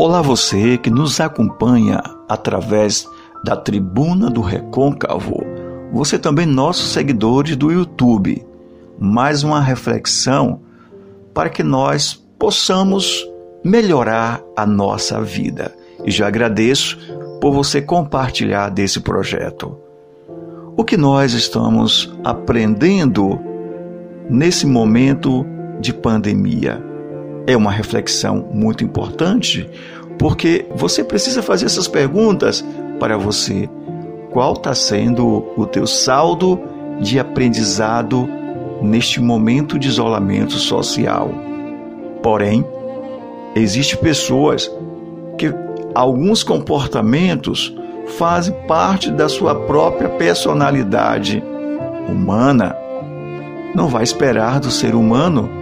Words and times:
Olá 0.00 0.22
você 0.22 0.78
que 0.78 0.90
nos 0.90 1.18
acompanha 1.18 2.00
através 2.28 3.04
da 3.44 3.56
Tribuna 3.56 4.30
do 4.30 4.40
Recôncavo. 4.40 5.44
Você 5.92 6.16
também 6.16 6.46
nossos 6.46 6.92
seguidores 6.92 7.56
do 7.56 7.72
YouTube. 7.72 8.46
Mais 8.96 9.42
uma 9.42 9.60
reflexão 9.60 10.60
para 11.34 11.50
que 11.50 11.64
nós 11.64 12.14
possamos 12.38 13.28
melhorar 13.64 14.40
a 14.56 14.64
nossa 14.64 15.20
vida. 15.20 15.74
E 16.04 16.12
já 16.12 16.28
agradeço 16.28 16.96
por 17.40 17.52
você 17.52 17.82
compartilhar 17.82 18.68
desse 18.68 19.00
projeto. 19.00 19.76
O 20.76 20.84
que 20.84 20.96
nós 20.96 21.32
estamos 21.32 22.16
aprendendo 22.22 23.36
nesse 24.30 24.64
momento 24.64 25.44
de 25.80 25.92
pandemia? 25.92 26.87
É 27.48 27.56
uma 27.56 27.70
reflexão 27.70 28.46
muito 28.52 28.84
importante, 28.84 29.66
porque 30.18 30.66
você 30.74 31.02
precisa 31.02 31.40
fazer 31.42 31.64
essas 31.64 31.88
perguntas 31.88 32.62
para 33.00 33.16
você. 33.16 33.66
Qual 34.30 34.52
está 34.52 34.74
sendo 34.74 35.50
o 35.56 35.64
teu 35.64 35.86
saldo 35.86 36.60
de 37.00 37.18
aprendizado 37.18 38.28
neste 38.82 39.18
momento 39.18 39.78
de 39.78 39.88
isolamento 39.88 40.52
social? 40.52 41.30
Porém, 42.22 42.62
existem 43.56 43.98
pessoas 43.98 44.70
que 45.38 45.50
alguns 45.94 46.42
comportamentos 46.42 47.74
fazem 48.18 48.54
parte 48.66 49.10
da 49.10 49.26
sua 49.26 49.54
própria 49.54 50.10
personalidade 50.10 51.42
humana. 52.06 52.76
Não 53.74 53.88
vai 53.88 54.02
esperar 54.02 54.60
do 54.60 54.70
ser 54.70 54.94
humano 54.94 55.57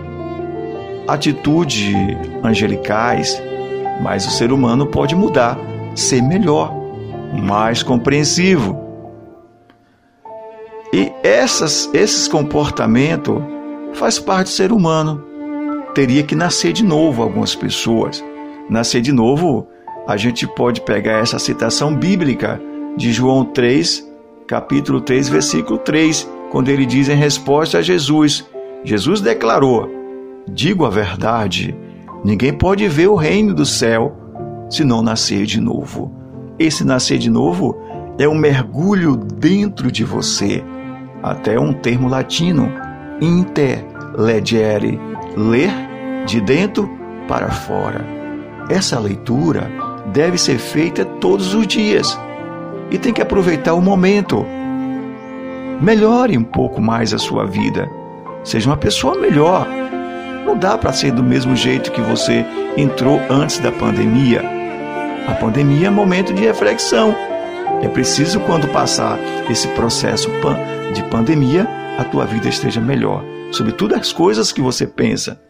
atitude 1.07 1.95
angelicais, 2.43 3.41
mas 4.03 4.27
o 4.27 4.31
ser 4.31 4.53
humano 4.53 4.87
pode 4.87 5.15
mudar, 5.15 5.59
ser 5.95 6.23
melhor, 6.23 6.73
mais 7.33 7.83
compreensivo. 7.83 8.85
E 10.93 11.13
essas, 11.23 11.91
esses 11.93 12.29
comportamentos 12.29 13.43
faz 13.93 14.19
parte 14.19 14.49
do 14.49 14.51
ser 14.51 14.73
humano. 14.73 15.25
Teria 15.95 16.23
que 16.23 16.35
nascer 16.35 16.73
de 16.73 16.85
novo 16.85 17.23
algumas 17.23 17.55
pessoas. 17.55 18.23
Nascer 18.69 19.01
de 19.01 19.13
novo, 19.13 19.67
a 20.07 20.17
gente 20.17 20.47
pode 20.47 20.81
pegar 20.83 21.19
essa 21.19 21.39
citação 21.39 21.95
bíblica 21.95 22.61
de 22.97 23.13
João 23.13 23.45
3, 23.45 24.07
capítulo 24.47 25.01
3, 25.01 25.29
versículo 25.29 25.79
3, 25.79 26.29
quando 26.51 26.69
ele 26.69 26.87
diz 26.87 27.09
em 27.09 27.17
resposta 27.17 27.79
a 27.79 27.83
Jesus: 27.83 28.45
Jesus 28.85 29.21
declarou: 29.21 29.96
Digo 30.49 30.87
a 30.87 30.91
verdade, 30.91 31.77
ninguém 32.25 32.53
pode 32.53 32.87
ver 32.89 33.09
o 33.09 33.17
reino 33.17 33.53
do 33.53 33.67
céu 33.67 34.17
se 34.71 34.85
não 34.85 35.03
nascer 35.03 35.45
de 35.45 35.61
novo. 35.61 36.13
Esse 36.59 36.85
nascer 36.85 37.19
de 37.19 37.29
novo 37.29 37.77
é 38.19 38.29
um 38.29 38.35
mergulho 38.35 39.17
dentro 39.17 39.91
de 39.91 40.05
você, 40.05 40.65
até 41.23 41.59
um 41.59 41.73
termo 41.73 42.09
latino, 42.09 42.73
interlegere, 43.21 44.99
ler 45.37 45.71
de 46.27 46.41
dentro 46.41 46.89
para 47.29 47.51
fora. 47.51 48.05
Essa 48.71 48.99
leitura 48.99 49.71
deve 50.13 50.39
ser 50.39 50.59
feita 50.59 51.05
todos 51.05 51.55
os 51.55 51.67
dias 51.67 52.19
e 52.91 52.99
tem 52.99 53.13
que 53.13 53.21
aproveitar 53.21 53.75
o 53.75 53.83
momento. 53.83 54.47
Melhore 55.81 56.39
um 56.39 56.45
pouco 56.45 56.81
mais 56.81 57.13
a 57.13 57.19
sua 57.19 57.45
vida. 57.45 57.91
Seja 58.45 58.71
uma 58.71 58.77
pessoa 58.77 59.19
melhor 59.19 59.67
não 60.47 60.57
dá 60.57 60.79
para 60.79 60.93
ser 60.93 61.11
do 61.11 61.23
mesmo 61.23 61.57
jeito 61.57 61.91
que 61.91 62.01
você 62.01 62.47
entrou 62.77 63.21
antes 63.29 63.59
da 63.59 63.73
pandemia. 63.73 64.43
A 65.27 65.35
pandemia 65.35 65.89
é 65.89 65.91
momento 65.91 66.33
de 66.33 66.43
reflexão. 66.43 67.15
É 67.83 67.89
preciso, 67.89 68.39
quando 68.41 68.69
passar 68.69 69.19
esse 69.51 69.67
processo 69.69 70.31
de 70.95 71.03
pandemia, 71.11 71.69
a 71.99 72.05
tua 72.05 72.25
vida 72.25 72.49
esteja 72.49 72.81
melhor. 72.81 73.25
Sobretudo 73.51 73.97
as 73.97 74.13
coisas 74.13 74.53
que 74.53 74.61
você 74.61 74.87
pensa. 74.87 75.41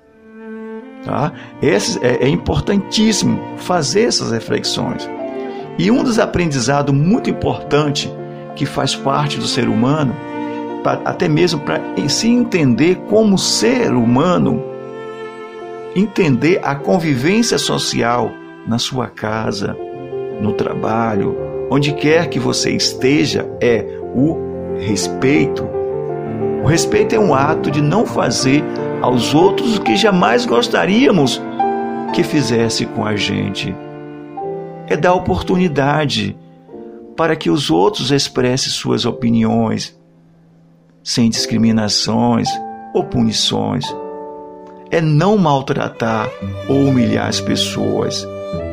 Tá? 1.04 1.30
Esse 1.60 2.04
é, 2.04 2.24
é 2.24 2.28
importantíssimo 2.28 3.38
fazer 3.58 4.04
essas 4.04 4.32
reflexões. 4.32 5.08
E 5.78 5.90
um 5.90 6.02
dos 6.02 6.18
aprendizados 6.18 6.94
muito 6.94 7.28
importante 7.28 8.10
que 8.56 8.64
faz 8.64 8.96
parte 8.96 9.38
do 9.38 9.46
ser 9.46 9.68
humano, 9.68 10.16
até 11.04 11.28
mesmo 11.28 11.60
para 11.60 11.80
se 12.08 12.28
entender 12.28 12.96
como 13.08 13.36
ser 13.36 13.92
humano, 13.92 14.75
entender 15.96 16.60
a 16.62 16.74
convivência 16.74 17.56
social 17.56 18.30
na 18.66 18.78
sua 18.78 19.08
casa, 19.08 19.74
no 20.40 20.52
trabalho, 20.52 21.34
onde 21.70 21.92
quer 21.94 22.28
que 22.28 22.38
você 22.38 22.70
esteja, 22.70 23.48
é 23.60 23.98
o 24.14 24.36
respeito. 24.78 25.66
O 26.62 26.66
respeito 26.66 27.14
é 27.14 27.18
um 27.18 27.34
ato 27.34 27.70
de 27.70 27.80
não 27.80 28.04
fazer 28.04 28.62
aos 29.00 29.34
outros 29.34 29.78
o 29.78 29.82
que 29.82 29.96
jamais 29.96 30.44
gostaríamos 30.44 31.40
que 32.12 32.22
fizesse 32.22 32.84
com 32.84 33.04
a 33.04 33.16
gente. 33.16 33.74
É 34.86 34.96
dar 34.96 35.14
oportunidade 35.14 36.36
para 37.16 37.34
que 37.34 37.48
os 37.48 37.70
outros 37.70 38.10
expressem 38.10 38.70
suas 38.70 39.06
opiniões, 39.06 39.98
sem 41.02 41.30
discriminações 41.30 42.48
ou 42.92 43.02
punições 43.04 43.86
é 44.90 45.00
não 45.00 45.36
maltratar 45.36 46.28
ou 46.68 46.84
humilhar 46.84 47.28
as 47.28 47.40
pessoas. 47.40 48.26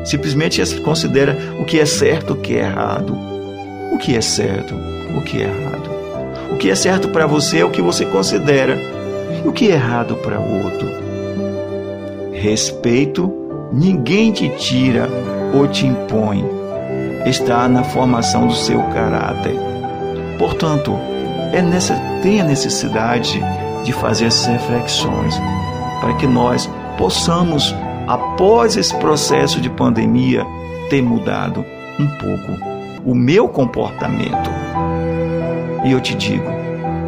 Simplesmente 0.04 0.62
considera 0.80 1.36
o 1.58 1.64
que 1.64 1.80
é 1.80 1.86
certo, 1.86 2.34
o 2.34 2.36
que 2.36 2.56
é 2.56 2.60
errado. 2.60 3.16
O 3.92 3.98
que 3.98 4.16
é 4.16 4.20
certo, 4.20 4.74
o 5.16 5.22
que 5.22 5.42
é 5.42 5.44
errado. 5.44 5.90
O 6.52 6.56
que 6.56 6.70
é 6.70 6.74
certo 6.74 7.08
para 7.08 7.26
você 7.26 7.60
é 7.60 7.64
o 7.64 7.70
que 7.70 7.82
você 7.82 8.04
considera. 8.04 8.78
E 9.44 9.48
o 9.48 9.52
que 9.52 9.70
é 9.70 9.74
errado 9.74 10.16
para 10.16 10.40
o 10.40 10.64
outro. 10.64 10.88
Respeito 12.32 13.32
ninguém 13.72 14.30
te 14.30 14.48
tira 14.50 15.08
ou 15.52 15.66
te 15.66 15.86
impõe. 15.86 16.44
Está 17.26 17.68
na 17.68 17.82
formação 17.82 18.46
do 18.46 18.54
seu 18.54 18.82
caráter. 18.84 19.54
Portanto, 20.38 20.98
é 21.52 21.62
nessa, 21.62 21.94
tem 22.22 22.40
a 22.40 22.44
necessidade 22.44 23.40
de 23.82 23.92
fazer 23.92 24.26
essas 24.26 24.46
reflexões 24.46 25.40
para 26.04 26.12
que 26.12 26.26
nós 26.26 26.70
possamos, 26.98 27.74
após 28.06 28.76
esse 28.76 28.94
processo 28.96 29.58
de 29.58 29.70
pandemia, 29.70 30.44
ter 30.90 31.00
mudado 31.00 31.64
um 31.98 32.06
pouco 32.18 33.10
o 33.10 33.14
meu 33.14 33.48
comportamento. 33.48 34.50
E 35.82 35.92
eu 35.92 36.00
te 36.02 36.14
digo, 36.14 36.44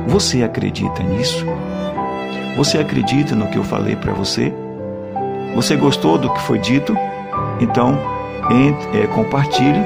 você 0.07 0.43
acredita 0.43 1.03
nisso? 1.03 1.45
Você 2.57 2.79
acredita 2.79 3.35
no 3.35 3.49
que 3.49 3.59
eu 3.59 3.65
falei 3.65 3.97
para 3.97 4.15
você? 4.15 4.51
Você 5.55 5.77
gostou 5.77 6.17
do 6.17 6.33
que 6.33 6.41
foi 6.41 6.59
dito? 6.59 6.97
Então, 7.61 7.99
entre, 8.51 9.03
é, 9.03 9.07
compartilhe 9.09 9.85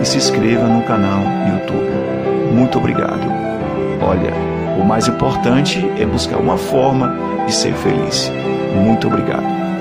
e 0.00 0.06
se 0.06 0.16
inscreva 0.16 0.66
no 0.66 0.82
canal 0.84 1.20
YouTube. 1.52 2.54
Muito 2.54 2.78
obrigado. 2.78 3.26
Olha, 4.00 4.32
o 4.78 4.84
mais 4.84 5.08
importante 5.08 5.78
é 5.98 6.06
buscar 6.06 6.38
uma 6.38 6.56
forma 6.56 7.14
de 7.46 7.52
ser 7.52 7.74
feliz. 7.74 8.30
Muito 8.74 9.06
obrigado. 9.06 9.75